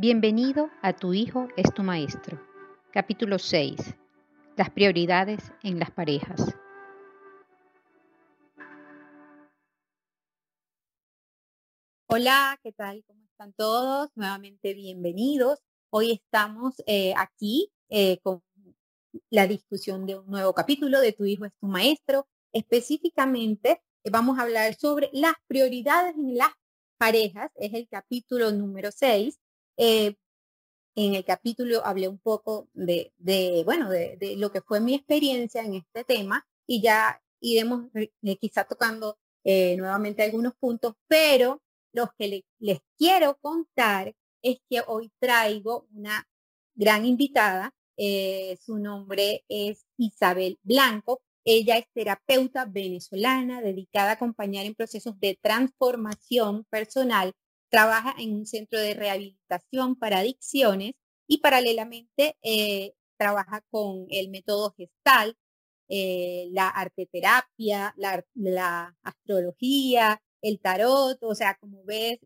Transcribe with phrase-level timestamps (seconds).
[0.00, 2.40] Bienvenido a Tu Hijo es tu Maestro.
[2.92, 3.96] Capítulo 6.
[4.56, 6.54] Las prioridades en las parejas.
[12.06, 13.02] Hola, ¿qué tal?
[13.08, 14.10] ¿Cómo están todos?
[14.14, 15.58] Nuevamente bienvenidos.
[15.90, 18.40] Hoy estamos eh, aquí eh, con
[19.30, 22.28] la discusión de un nuevo capítulo de Tu Hijo es tu Maestro.
[22.52, 26.52] Específicamente eh, vamos a hablar sobre las prioridades en las
[26.98, 27.50] parejas.
[27.56, 29.40] Es el capítulo número 6
[29.78, 30.16] eh,
[30.96, 33.12] en el capítulo hablé un poco de,
[33.64, 38.64] bueno, de, lo que fue mi experiencia en este tema y ya iremos eh, quizá
[38.64, 45.86] tocando eh, nuevamente algunos puntos, pero lo que les quiero contar es que hoy traigo
[45.92, 46.28] una
[46.74, 47.72] gran invitada.
[48.60, 51.22] su nombre es Isabel Blanco.
[51.44, 57.32] Ella es terapeuta venezolana dedicada a acompañar en procesos de transformación personal
[57.70, 60.94] trabaja en un centro de rehabilitación para adicciones
[61.26, 65.36] y paralelamente eh, trabaja con el método gestal,
[65.88, 72.18] eh, la arteterapia, la, la, astrología, el tarot, o sea, como ves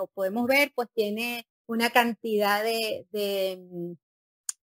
[0.00, 3.92] o podemos ver, pues tiene una cantidad de, mm,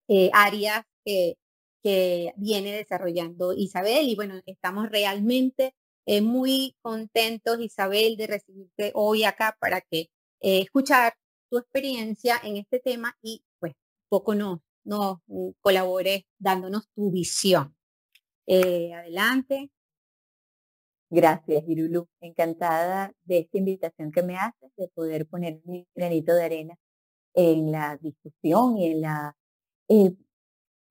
[0.08, 1.36] eh, áreas que,
[1.82, 4.08] que viene desarrollando Isabel.
[4.08, 5.74] Y bueno, estamos realmente
[6.22, 10.10] muy contentos, Isabel, de recibirte hoy acá para que
[10.46, 11.14] eh, escuchar
[11.48, 13.72] tu experiencia en este tema y pues
[14.10, 17.74] poco nos, nos mm, colabores dándonos tu visión.
[18.46, 19.70] Eh, adelante.
[21.08, 22.08] Gracias, Irulu.
[22.20, 26.76] Encantada de esta invitación que me haces, de poder poner mi granito de arena
[27.34, 29.36] en la discusión y en la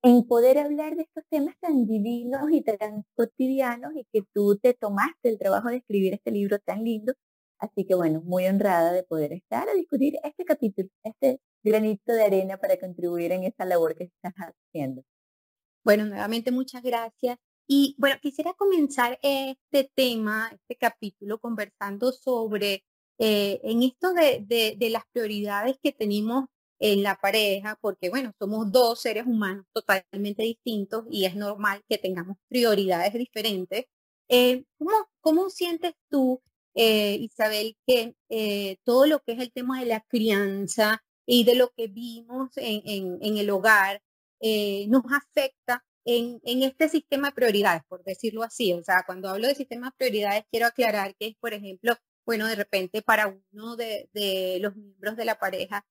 [0.04, 4.74] en poder hablar de estos temas tan divinos y tan cotidianos y que tú te
[4.74, 7.14] tomaste el trabajo de escribir este libro tan lindo
[7.64, 12.24] Así que bueno, muy honrada de poder estar a discutir este capítulo, este granito de
[12.26, 15.04] arena para contribuir en esa labor que estás haciendo.
[15.86, 17.38] Bueno, nuevamente muchas gracias.
[17.66, 22.84] Y bueno, quisiera comenzar este tema, este capítulo, conversando sobre
[23.18, 26.48] eh, en esto de, de, las prioridades que tenemos
[26.80, 31.98] en la pareja, porque bueno, somos dos seres humanos totalmente distintos y es normal que
[31.98, 33.86] tengamos prioridades diferentes.
[34.28, 36.42] Eh, ¿cómo, ¿Cómo sientes tú
[36.76, 41.56] eh, Isabel, que eh, todo lo que es el tema de la crianza y de
[41.56, 44.02] lo que vimos en, el hogar
[44.42, 48.74] eh, nos afecta en, este sistema de prioridades, por decirlo así.
[48.74, 51.96] O sea, cuando hablo de sistema de prioridades, quiero aclarar que es, por ejemplo,
[52.26, 54.10] bueno, de repente para uno de,
[54.62, 55.86] los miembros de la pareja,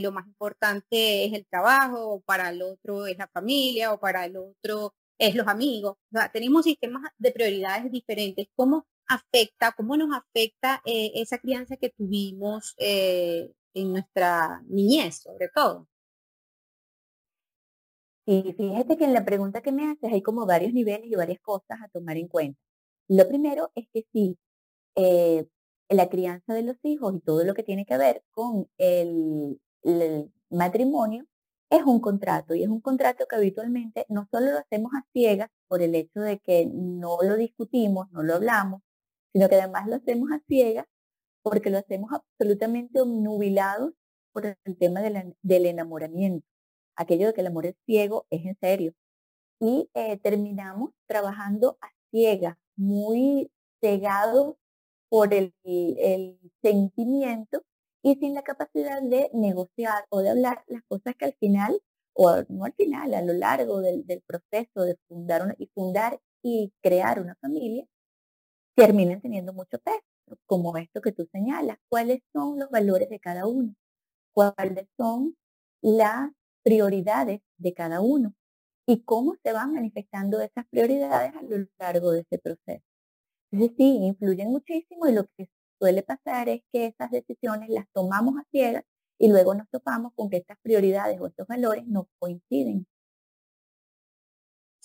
[0.00, 4.24] lo más importante es el trabajo, o para el otro es la familia, o para
[4.26, 5.96] el otro es los amigos.
[6.12, 8.46] O sea, tenemos sistemas de prioridades diferentes.
[8.56, 15.48] ¿Cómo afecta, cómo nos afecta eh, esa crianza que tuvimos eh, en nuestra niñez, sobre
[15.48, 15.88] todo.
[18.26, 21.40] Sí, fíjate que en la pregunta que me haces hay como varios niveles y varias
[21.40, 22.58] cosas a tomar en cuenta.
[23.08, 24.38] Lo primero es que sí,
[24.96, 25.46] eh,
[25.90, 30.32] la crianza de los hijos y todo lo que tiene que ver con el, el
[30.50, 31.26] matrimonio
[31.70, 35.50] es un contrato y es un contrato que habitualmente no solo lo hacemos a ciegas
[35.68, 38.82] por el hecho de que no lo discutimos, no lo hablamos,
[39.34, 40.86] sino que además lo hacemos a ciegas
[41.42, 43.92] porque lo hacemos absolutamente obnubilados
[44.32, 46.46] por el tema del enamoramiento.
[46.96, 48.94] Aquello de que el amor es ciego es en serio.
[49.60, 53.50] Y eh, terminamos trabajando a ciegas, muy
[53.80, 54.56] cegados
[55.08, 55.54] por el,
[56.62, 57.62] sentimiento
[58.02, 61.80] y sin la capacidad de negociar o de hablar las cosas que al final,
[62.14, 67.20] o no al final, a lo largo del, proceso de fundar y fundar y crear
[67.20, 67.86] una familia,
[68.74, 71.78] terminan teniendo mucho peso, como esto que tú señalas.
[71.88, 73.74] ¿Cuáles son los valores de cada uno?
[74.32, 75.36] ¿Cuáles son
[75.82, 76.30] las
[76.64, 78.34] prioridades de cada uno?
[78.86, 82.84] ¿Y cómo se van manifestando esas prioridades a lo largo de ese proceso?
[83.52, 85.48] Entonces sí, influyen muchísimo y lo que
[85.78, 88.84] suele pasar es que esas decisiones las tomamos a ciegas
[89.18, 92.86] y luego nos topamos con que estas prioridades o estos valores no coinciden.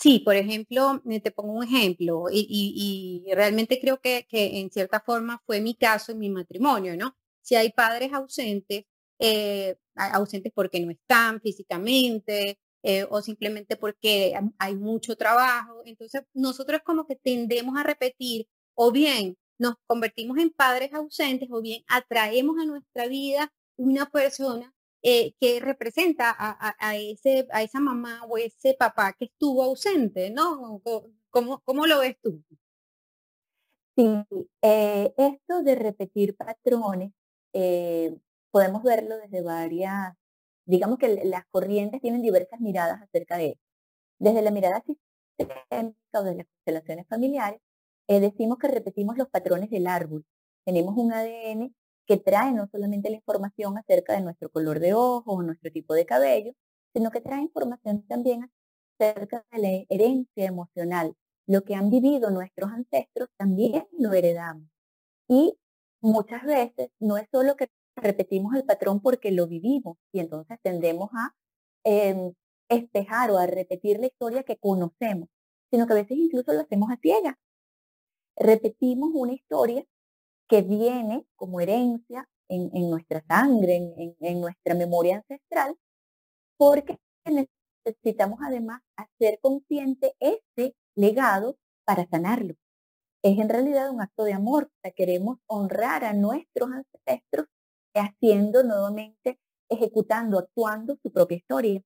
[0.02, 5.60] Sí, por ejemplo, te pongo un ejemplo y, realmente creo que, en cierta forma fue
[5.60, 7.18] mi caso en mi matrimonio, ¿no?
[7.42, 8.86] Si hay padres ausentes,
[9.20, 16.80] eh, ausentes porque no están físicamente eh, o simplemente porque hay mucho trabajo, entonces nosotros
[16.86, 22.56] como que tendemos a repetir o bien nos convertimos en padres ausentes o bien atraemos
[22.62, 24.74] a nuestra vida una persona
[25.04, 30.82] eh, que representa a, ese, a esa mamá o ese papá que estuvo ausente, ¿no?
[31.30, 32.44] ¿Cómo, cómo lo ves tú?
[33.96, 34.08] Sí,
[34.62, 37.12] eh, esto de repetir patrones,
[37.54, 38.18] eh,
[38.52, 40.16] podemos verlo desde varias
[40.70, 43.62] digamos que las corrientes tienen diversas miradas acerca de eso.
[44.20, 47.60] Desde la mirada sistémica o de las constelaciones familiares,
[48.08, 50.26] eh, decimos que repetimos los patrones del árbol.
[50.66, 51.74] Tenemos un ADN
[52.10, 55.94] que trae no solamente la información acerca de nuestro color de ojos o nuestro tipo
[55.94, 56.54] de cabello,
[56.92, 58.50] sino que trae información también
[59.00, 61.16] acerca de la herencia emocional.
[61.46, 64.68] Lo que han vivido nuestros ancestros también lo heredamos.
[65.28, 65.56] Y
[66.02, 71.12] muchas veces no es solo que repetimos el patrón porque lo vivimos y entonces tendemos
[71.14, 71.36] a
[71.84, 72.34] em,
[72.70, 75.30] espejar o a repetir la historia que conocemos,
[75.70, 77.36] sino que a veces incluso lo hacemos a ciegas.
[78.36, 79.86] Repetimos una historia
[80.50, 85.78] que viene como herencia en, nuestra sangre, en, nuestra memoria ancestral,
[86.58, 87.00] porque
[87.86, 92.56] necesitamos además hacer consciente ese legado para sanarlo.
[93.22, 97.48] Es en realidad un acto de amor, queremos honrar a nuestros ancestros
[97.94, 101.82] haciendo nuevamente, ejecutando, actuando su propia historia.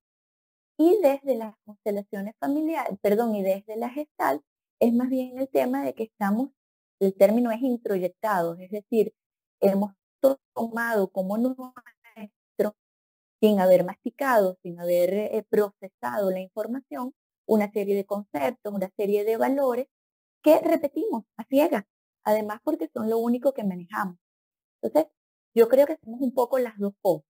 [0.78, 4.42] Y desde las constelaciones familiares, perdón, y desde la gestal,
[4.80, 6.50] es más bien el tema de que estamos,
[7.00, 9.14] el término es introyectados, es decir,
[9.62, 9.94] hemos
[10.54, 12.76] tomado como nuestro,
[13.42, 17.14] sin haber masticado, sin haber eh, procesado la información,
[17.46, 19.88] una serie de conceptos, una serie de valores
[20.44, 21.86] que repetimos a ciegas,
[22.24, 24.18] además porque son lo único que manejamos.
[24.82, 25.12] Entonces,
[25.56, 27.26] yo creo que hacemos un poco las dos cosas.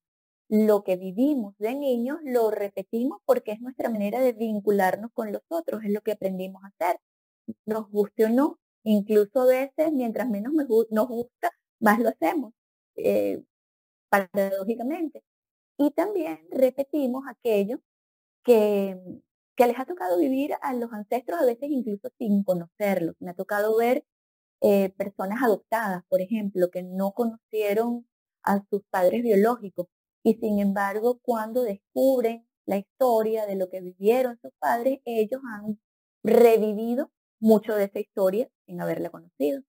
[0.50, 5.42] Lo que vivimos de niños lo repetimos porque es nuestra manera de vincularnos con los
[5.50, 7.00] otros, es lo que aprendimos a hacer.
[7.66, 12.54] Nos guste o no, incluso a veces mientras menos nos gusta, más lo hacemos,
[12.96, 13.44] eh,
[14.10, 15.24] paradójicamente.
[15.78, 17.80] Y también repetimos aquello
[18.44, 18.98] que,
[19.56, 23.16] que les ha tocado vivir a los ancestros a veces incluso sin conocerlos.
[23.20, 24.06] Me ha tocado ver
[24.62, 28.08] eh, personas adoptadas, por ejemplo, que no conocieron
[28.44, 29.88] a sus padres biológicos.
[30.24, 35.80] Y sin embargo, cuando descubren la historia de lo que vivieron sus padres, ellos han
[36.24, 37.12] revivido
[37.44, 39.62] mucho de esa historia sin haberla conocido.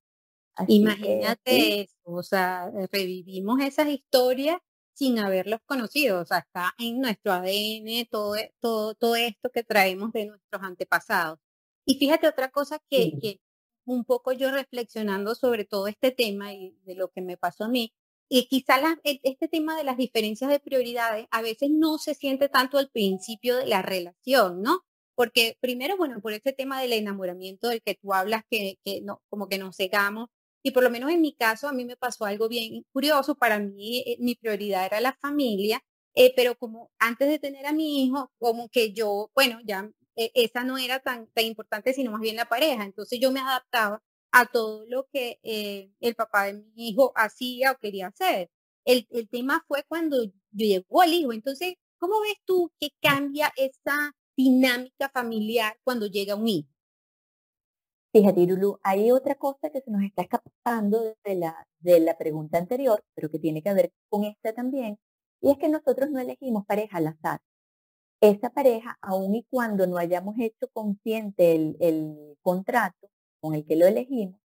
[0.69, 4.59] Imagínate eso, o sea, revivimos esas historias
[4.93, 9.65] sin haberlos conocido, o sea, está en nuestro ADN todo, e, todo, todo esto que
[9.65, 11.41] traemos de nuestros antepasados.
[11.85, 13.41] Y fíjate otra cosa que, que
[13.85, 17.69] un poco yo reflexionando sobre todo este tema y de lo que me pasó a
[17.69, 17.93] mí,
[18.29, 22.49] y quizá e, este tema de las diferencias de prioridades a veces no se siente
[22.49, 24.85] tanto al principio de la relación, ¿no?
[25.15, 29.23] Porque primero, bueno, por este tema del enamoramiento del que tú hablas, que, que no,
[29.29, 30.29] como que nos cegamos,
[30.63, 33.35] y por lo menos en mi caso, a mí me pasó algo bien curioso.
[33.35, 35.81] Para mí, eh, mi prioridad era la familia,
[36.15, 40.31] eh, pero como antes de tener a mi hijo, como que yo, bueno, ya eh,
[40.35, 42.85] esa no era tan, tan importante, sino más bien la pareja.
[42.85, 44.03] Entonces yo me adaptaba
[44.33, 48.51] a todo lo que eh, el papá de mi hijo hacía o quería hacer.
[48.85, 50.17] El, el tema fue cuando
[50.53, 51.33] llegó el hijo.
[51.33, 56.69] Entonces, ¿cómo ves tú que cambia esa dinámica familiar cuando llega un hijo?
[58.13, 62.59] Fíjate, Lulu, hay otra cosa que se nos está escapando de la, de la pregunta
[62.59, 64.99] anterior, pero que tiene que ver con esta también,
[65.41, 67.41] y es que nosotros no elegimos pareja al azar.
[68.21, 73.11] Esa pareja, aun y cuando no hayamos hecho consciente el, el contrato,
[73.41, 74.41] con el que lo elegimos,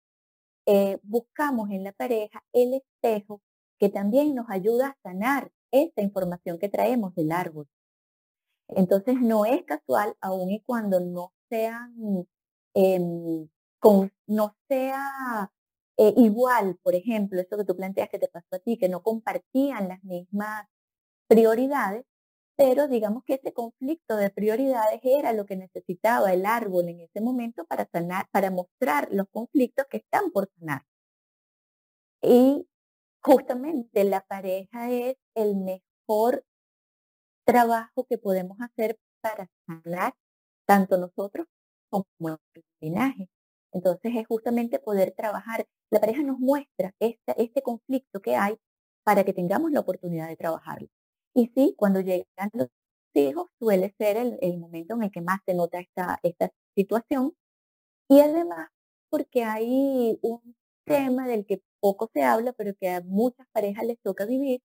[0.67, 3.41] eh, buscamos en la pareja el espejo
[3.79, 7.69] que también nos ayuda a sanar esa información que traemos del árbol.
[8.69, 12.27] Entonces no es casual, aun y cuando no sean,
[12.75, 13.49] em,
[14.27, 15.51] no sea
[15.99, 19.03] eh, igual, por ejemplo, eso que tú planteas que te pasó a ti, que no
[19.03, 20.67] compartían las mismas
[21.29, 22.05] prioridades,
[22.57, 27.21] pero digamos que ese conflicto de prioridades era lo que necesitaba el árbol en ese
[27.21, 30.85] momento para sanar, para mostrar los conflictos que están por sanar.
[32.23, 32.67] Y
[33.23, 36.45] justamente la pareja es el mejor
[37.47, 40.15] trabajo que podemos hacer para sanar
[40.67, 41.47] tanto nosotros
[41.91, 43.29] como nuestro linaje.
[43.73, 45.67] Entonces es justamente poder trabajar.
[45.91, 48.59] La pareja nos muestra este, este conflicto que hay
[49.05, 50.89] para que tengamos la oportunidad de trabajarlo.
[51.35, 52.69] Y sí, cuando llegan los
[53.15, 57.35] hijos suele ser el, momento en el que más se nota esta, esta situación.
[58.09, 58.69] Y además,
[59.11, 64.01] porque hay un tema del que poco se habla, pero que a muchas parejas les
[64.01, 64.63] toca vivir,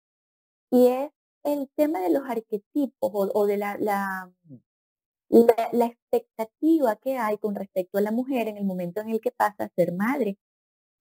[0.72, 1.12] y es
[1.44, 4.32] el tema de los arquetipos o, de la, la,
[5.72, 9.32] la, expectativa que hay con respecto a la mujer en el momento en el que
[9.32, 10.38] pasa a ser madre.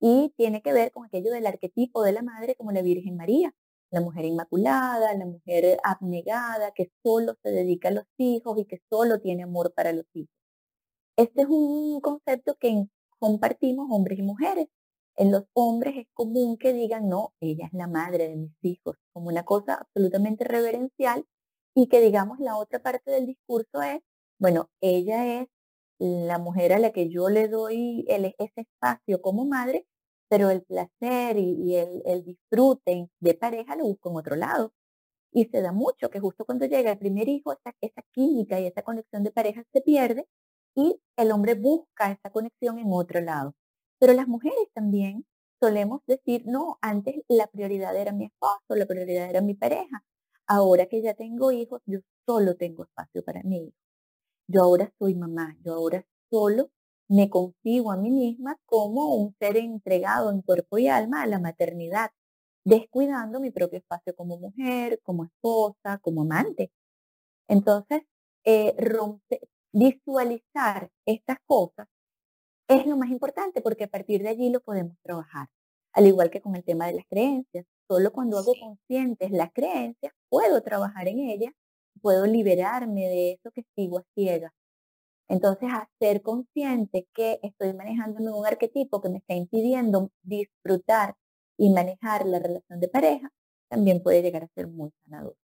[0.00, 3.52] Y tiene que ver con aquello del arquetipo de la madre como la Virgen María
[3.90, 8.80] la mujer inmaculada, la mujer abnegada, que solo se dedica a los hijos y que
[8.90, 10.34] solo tiene amor para los hijos.
[11.16, 12.86] Este es un concepto que
[13.18, 14.68] compartimos hombres y mujeres.
[15.18, 18.96] En los hombres es común que digan, no, ella es la madre de mis hijos,
[19.12, 21.26] como una cosa absolutamente reverencial,
[21.74, 24.00] y que digamos la otra parte del discurso es,
[24.38, 25.48] bueno, ella es
[25.98, 29.86] la mujer a la que yo le doy ese espacio como madre,
[30.28, 34.72] pero el placer y, el, el, disfrute de pareja lo busco en otro lado.
[35.32, 38.66] Y se da mucho que justo cuando llega el primer hijo, esa, esa química y
[38.66, 40.28] esa conexión de pareja se pierde
[40.76, 43.54] y el hombre busca esa conexión en otro lado.
[43.98, 45.26] Pero las mujeres también
[45.60, 50.04] solemos decir, no, antes la prioridad era mi esposo, la prioridad era mi pareja.
[50.46, 53.72] Ahora que ya tengo hijos, yo solo tengo espacio para mí.
[54.48, 56.70] Yo ahora soy mamá, yo ahora solo
[57.08, 61.38] me consigo a mí misma como un ser entregado en cuerpo y alma a la
[61.40, 62.10] maternidad,
[62.64, 66.70] descuidando mi propio espacio como mujer, como esposa, como amante.
[67.48, 68.02] Entonces,
[68.44, 68.76] eh,
[69.72, 71.88] visualizar estas cosas
[72.68, 75.48] es lo más importante porque a partir de allí lo podemos trabajar.
[75.92, 80.12] Al igual que con el tema de las creencias, solo cuando hago conscientes las creencias
[80.28, 81.52] puedo trabajar en ellas,
[82.02, 84.52] puedo liberarme de eso que sigo a ciegas.
[85.28, 91.16] Entonces, hacer consciente que estoy manejando un arquetipo que me está impidiendo disfrutar
[91.58, 93.30] y manejar la relación de pareja,
[93.68, 95.36] también puede llegar a ser muy sanador.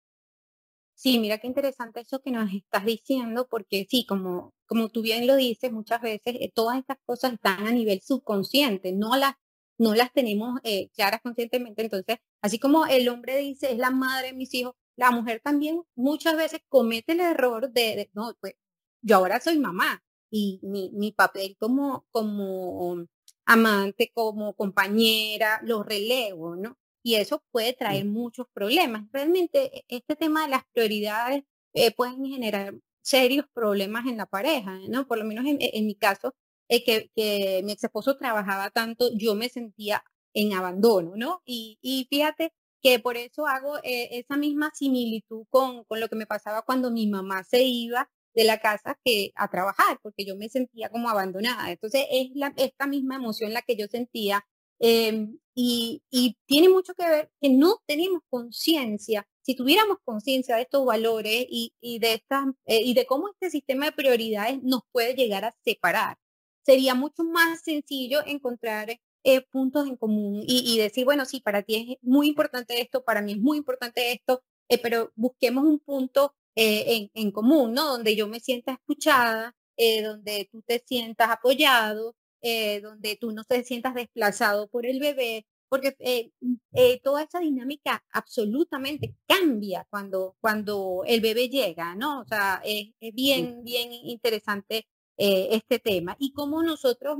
[0.96, 5.26] Sí, mira qué interesante eso que nos estás diciendo, porque sí, como, como tú bien
[5.26, 9.34] lo dices, muchas veces eh, todas estas cosas están a nivel subconsciente, no las,
[9.76, 11.82] no las tenemos eh, claras conscientemente.
[11.82, 15.82] Entonces, así como el hombre dice, es la madre de mis hijos, la mujer también
[15.96, 18.54] muchas veces comete el error de, no, pues
[19.02, 23.04] yo ahora soy mamá y mi, mi papel como, como
[23.46, 26.78] amante, como compañera, lo relevo, ¿no?
[27.04, 29.04] Y eso puede traer muchos problemas.
[29.12, 31.44] Realmente e, este tema de las prioridades
[31.74, 35.06] eh, pueden generar serios problemas en la pareja, ¿no?
[35.06, 36.34] Por lo menos en, mi caso,
[36.68, 41.42] eh, que, que, mi ex esposo trabajaba tanto, yo me sentía en abandono, ¿no?
[41.44, 46.16] Y, y fíjate que por eso hago eh, esa misma similitud con, con lo que
[46.16, 50.36] me pasaba cuando mi mamá se iba de la casa que a trabajar, porque yo
[50.36, 51.70] me sentía como abandonada.
[51.70, 54.44] Entonces es la, esta misma emoción la que yo sentía
[54.78, 56.02] Em, y,
[56.46, 59.26] tiene mucho que ver que no tenemos conciencia.
[59.42, 63.86] Si tuviéramos conciencia de estos valores y, de estas, eh, y de cómo este sistema
[63.86, 66.18] de prioridades nos puede llegar a separar,
[66.64, 71.98] sería mucho más sencillo encontrar eh, puntos en común y, decir, bueno, sí, para ti
[71.98, 76.34] es muy importante esto, para mí es muy importante esto, eh, pero busquemos un punto
[76.56, 77.84] en, en, común, ¿no?
[77.92, 79.54] Donde yo me sienta escuchada,
[80.02, 82.14] donde tú te sientas apoyado,
[82.46, 86.30] eh, donde tú no te sientas desplazado por el bebé, porque eh,
[86.74, 92.20] eh, toda esa dinámica absolutamente cambia cuando, cuando el bebé llega, ¿no?
[92.20, 94.86] O sea, es, bien, bien interesante
[95.16, 96.16] este tema.
[96.18, 97.16] Y cómo nosotros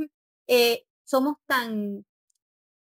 [1.04, 2.04] somos tan,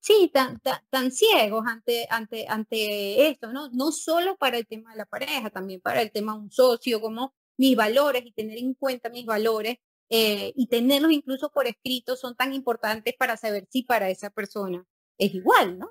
[0.00, 3.70] sí, tan, tan, ciegos ante, ante, ante esto, ¿no?
[3.70, 7.00] No solo para el tema de la pareja, también para el tema de un socio,
[7.00, 9.78] como mis valores y tener en cuenta mis valores
[10.08, 14.84] eh, y tenerlos incluso por escrito son tan importantes para saber si para esa persona
[15.18, 15.90] es igual, ¿no?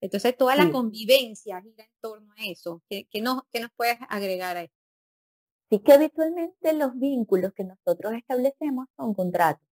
[0.00, 2.82] Entonces toda la convivencia gira en torno a eso.
[2.90, 4.74] ¿Qué, nos, nos puedes agregar a eso?
[5.70, 9.66] Sí que habitualmente los vínculos que nosotros establecemos son contratos.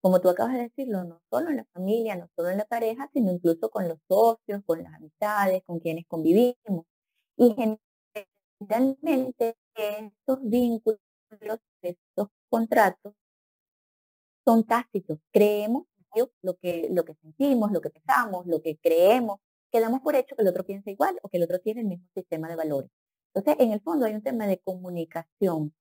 [0.00, 3.08] Como tú acabas de decirlo, no solo en la familia, no solo en la pareja,
[3.12, 6.86] sino incluso con los socios, con las amistades, con quienes convivimos.
[7.36, 7.54] Y
[8.58, 10.98] generalmente estos vínculos,
[11.82, 13.14] estos contratos
[14.44, 15.18] son tácitos.
[15.32, 15.84] Creemos
[16.42, 20.42] lo que, lo que sentimos, lo que pensamos, lo que creemos, quedamos por hecho que
[20.42, 22.90] el otro piensa igual o que el otro tiene el mismo sistema de valores.
[23.34, 25.74] Entonces, en el fondo hay un tema de comunicación.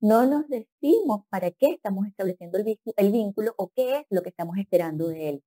[0.00, 4.30] No nos decimos para qué estamos estableciendo el, el vínculo o qué es lo que
[4.30, 5.44] estamos esperando de él.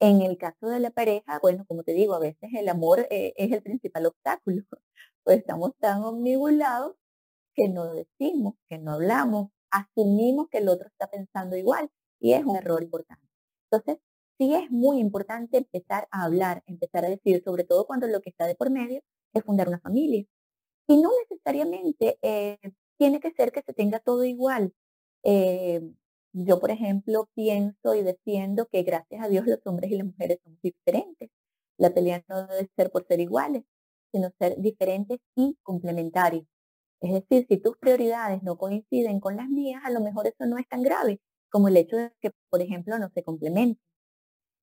[0.00, 3.34] En el caso de la pareja, bueno, como te digo, a veces el amor eh,
[3.36, 4.62] es el principal obstáculo,
[5.24, 6.96] pues estamos tan omnibulados
[7.56, 12.44] que no decimos, que no hablamos, asumimos que el otro está pensando igual y es
[12.44, 13.26] un error importante.
[13.70, 13.98] Entonces,
[14.38, 18.30] sí es muy importante empezar a hablar, empezar a decir, sobre todo cuando lo que
[18.30, 19.02] está de por medio
[19.34, 20.24] es fundar una familia.
[20.88, 22.58] Y no necesariamente eh,
[22.98, 24.72] tiene que ser que se tenga todo igual.
[25.24, 25.82] Eh,
[26.32, 30.38] yo, por ejemplo, pienso y defiendo que gracias a Dios los hombres y las mujeres
[30.44, 31.30] son diferentes.
[31.78, 33.64] La pelea no debe ser por ser iguales,
[34.12, 36.46] sino ser diferentes y complementarios.
[37.00, 40.58] Es decir, si tus prioridades no coinciden con las mías, a lo mejor eso no
[40.58, 43.80] es tan grave como el hecho de que, por ejemplo, no se complementen.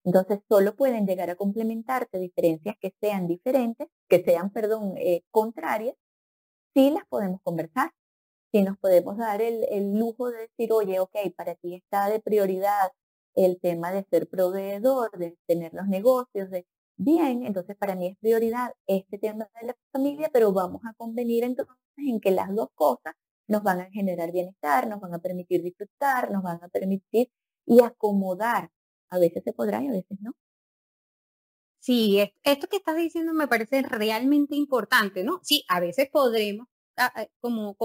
[0.05, 5.95] Entonces, solo pueden llegar a complementarse diferencias que sean diferentes, que sean, perdón, eh, contrarias,
[6.75, 7.93] si las podemos conversar.
[8.53, 12.21] Si nos podemos dar el, el lujo de decir, oye, ok, para ti está de
[12.21, 12.93] prioridad
[13.35, 18.19] el tema de ser proveedor, de tener los negocios, de bien, entonces para mí es
[18.19, 22.69] prioridad este tema de la familia, pero vamos a convenir entonces en que las dos
[22.75, 23.15] cosas
[23.49, 27.31] nos van a generar bienestar, nos van a permitir disfrutar, nos van a permitir
[27.67, 28.71] y acomodar.
[29.11, 30.35] A veces se podrá y a veces no.
[31.81, 35.41] Sí, esto que estás diciendo me parece realmente importante, ¿no?
[35.43, 37.77] Sí, a veces podremos ah, ah, como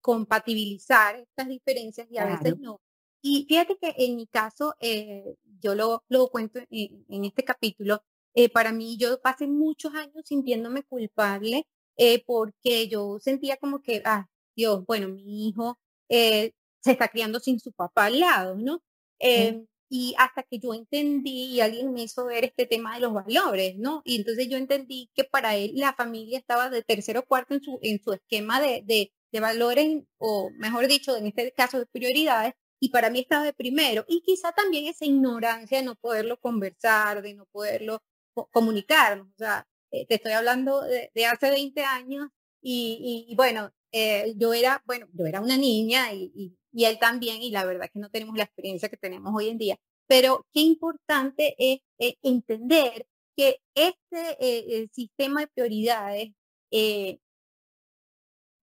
[0.00, 2.80] compatibilizar estas diferencias y a veces no.
[3.22, 8.02] Y fíjate que en mi caso, eh, yo lo, lo cuento en, este capítulo,
[8.34, 11.66] eh, para mí yo pasé muchos años sintiéndome culpable
[11.96, 17.60] eh, porque yo sentía como que, ah, Dios, bueno, mi hijo se está criando sin
[17.60, 18.82] su papá al lado, ¿no?
[19.18, 23.12] Em, y hasta que yo entendí y alguien me hizo ver este tema de los
[23.14, 24.02] valores, ¿no?
[24.04, 27.62] Y entonces yo entendí que para él la familia estaba de tercero o cuarto en
[27.62, 31.86] su, en su esquema de, de, de valores, o mejor dicho, en este caso de
[31.86, 34.04] prioridades, y para mí estaba de primero.
[34.08, 38.02] Y quizá también esa ignorancia de no poderlo conversar, de no poderlo
[38.46, 39.20] comunicar.
[39.20, 42.28] O sea, eh, te estoy hablando de, hace 20 años
[42.60, 47.64] y, bueno, eh, yo era, bueno, yo era una niña y, él también, y la
[47.64, 49.76] verdad que no tenemos la experiencia que tenemos hoy en día.
[50.06, 56.30] Pero qué importante es eh, entender que este sistema de prioridades,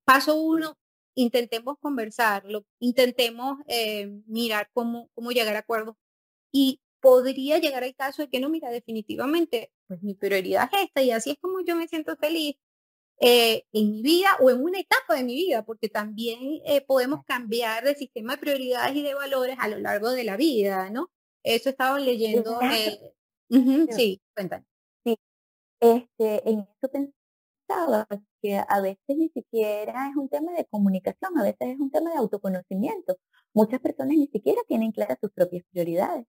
[0.06, 0.78] paso uno,
[1.16, 5.96] intentemos conversarlo, intentemos eh, mirar cómo, cómo llegar a acuerdos
[6.52, 11.04] y podría llegar al caso de que no, mira, definitivamente, pues mi prioridad es esta
[11.04, 12.56] y así es como yo me siento feliz
[13.20, 17.24] eh, en mi vida o en una etapa de mi vida, porque también eh, podemos
[17.24, 21.12] cambiar de sistema de prioridades y de valores a lo largo de la vida, ¿no?
[21.44, 22.60] Eso estaba leyendo.
[23.92, 24.66] sí, cuéntame.
[25.04, 25.16] Sí,
[25.80, 28.08] este, en eso pensaba
[28.42, 32.10] que a veces ni siquiera es un tema de comunicación, a veces es un tema
[32.10, 33.16] de autoconocimiento.
[33.54, 36.26] Muchas personas ni siquiera tienen claras sus propias prioridades.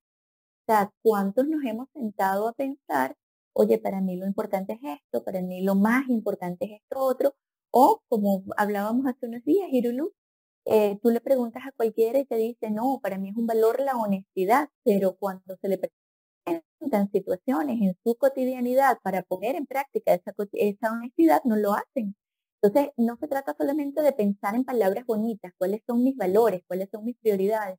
[0.66, 3.16] Sea, ¿cuántos nos hemos sentado a pensar,
[3.52, 7.35] oye, para mí lo importante es esto, para mí lo más importante es esto otro?
[7.70, 10.12] O como hablábamos hace unos días, Irulu,
[10.66, 13.81] eh, tú le preguntas a cualquiera y te dice, no, para mí es un valor
[13.81, 15.79] la honestidad, pero cuando se le
[16.46, 22.16] presentan situaciones en su cotidianidad para poner en práctica esa, esa honestidad, no lo hacen.
[22.62, 26.88] Entonces, no se trata solamente de pensar en palabras bonitas, cuáles son mis valores, cuáles
[26.90, 27.79] son mis prioridades,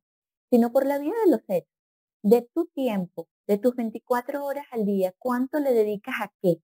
[0.50, 1.77] sino por la vida de los hechos.
[2.22, 6.62] De tu tiempo, de tus 24 horas al día, ¿cuánto le dedicas a qué?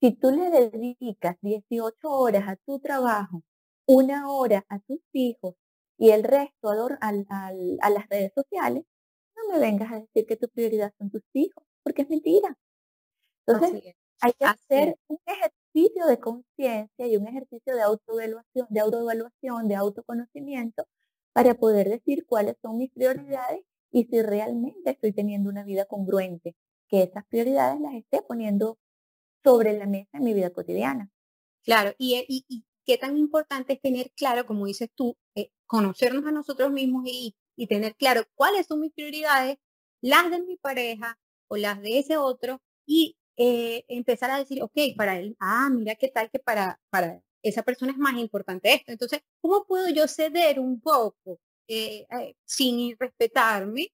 [0.00, 3.42] Si tú le dedicas 18 horas a tu trabajo,
[3.86, 5.54] una hora a tus hijos
[5.98, 8.84] y el resto a, a las redes sociales,
[9.36, 12.56] no me vengas a decir que tu prioridad son tus hijos, porque es mentira.
[13.46, 13.76] Entonces,
[14.20, 19.74] hay que hacer un ejercicio de conciencia y un ejercicio de autoevaluación, de autoevaluación, de
[19.76, 20.86] autoconocimiento,
[21.32, 23.60] para poder decir cuáles son mis prioridades
[23.96, 26.54] y si realmente estoy teniendo una vida congruente,
[26.88, 28.78] que esas prioridades las esté poniendo
[29.42, 31.10] sobre la mesa en mi vida cotidiana.
[31.64, 36.30] Claro, y, y, qué tan importante es tener claro, como dices tú, eh, conocernos a
[36.30, 39.58] nosotros mismos y y tener claro cuáles son mis prioridades,
[40.00, 44.76] las de mi pareja o las de ese otro y eh, empezar a decir, ok,
[44.96, 48.92] para él, ah, mira qué tal que para, para esa persona es más importante esto.
[48.92, 53.92] Entonces, ¿cómo puedo yo ceder un poco eh, eh, sin respetarme?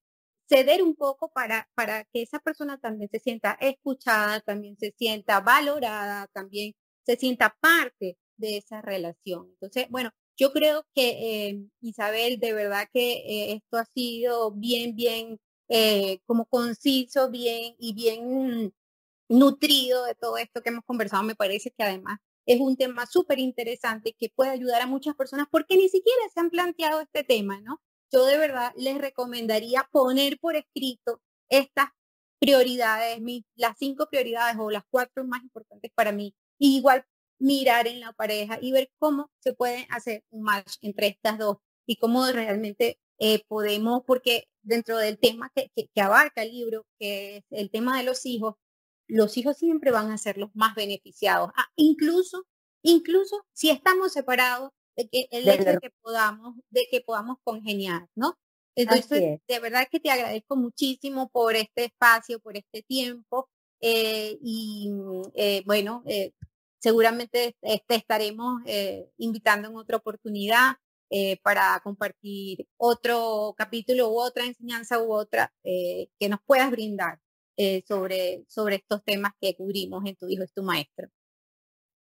[0.48, 5.40] Ceder un poco para, para que esa persona también se sienta escuchada, también se sienta
[5.40, 6.74] valorada, también
[7.06, 9.48] se sienta parte de esa relación.
[9.52, 15.40] Entonces, bueno, yo creo que, eh, Isabel, de verdad que esto ha sido bien, bien,
[16.26, 18.74] como conciso, bien y bien
[19.28, 21.22] nutrido de todo esto que hemos conversado.
[21.22, 25.46] Me parece que además es un tema súper interesante que puede ayudar a muchas personas
[25.50, 27.81] porque ni siquiera se han planteado este tema, ¿no?
[28.12, 31.88] Yo de verdad les recomendaría poner por escrito estas
[32.40, 33.20] prioridades,
[33.55, 36.35] las cinco prioridades o las cuatro más importantes para mí.
[36.59, 37.05] igual
[37.38, 41.59] mirar en la pareja y ver cómo se puede hacer un match entre estas dos
[41.87, 47.38] y cómo realmente eh, podemos, porque dentro del tema que, que, abarca el libro, que
[47.38, 48.55] es el tema de los hijos,
[49.12, 52.46] los hijos siempre van a ser los más beneficiados, ah, incluso,
[52.83, 58.09] incluso si estamos separados, de que el hecho de que podamos, de que podamos congeniar,
[58.14, 58.38] ¿no?
[58.75, 63.48] Entonces, de verdad que te agradezco muchísimo por este espacio, por este tiempo.
[63.81, 64.90] Eh, y
[65.35, 66.03] eh, bueno,
[66.83, 70.75] Seguramente te estaremos eh, invitando en otra oportunidad
[71.11, 77.20] eh, para compartir otro capítulo u otra enseñanza u otra eh, que nos puedas brindar
[77.86, 81.08] sobre, sobre estos temas que cubrimos en Tu Hijo es tu Maestro.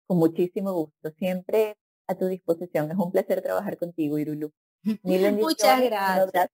[0.08, 2.92] Con muchísimo gusto, siempre a tu disposición.
[2.92, 4.52] Es un placer trabajar contigo, Irulu.
[5.04, 6.50] Muchas gracias.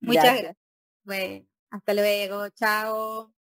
[0.00, 0.56] Muchas gracias.
[1.04, 2.48] Bueno, hasta luego.
[2.50, 3.37] Chao.